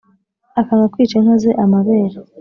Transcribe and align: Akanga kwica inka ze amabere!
Akanga 0.59 0.91
kwica 0.93 1.13
inka 1.17 1.35
ze 1.41 1.51
amabere! 1.63 2.17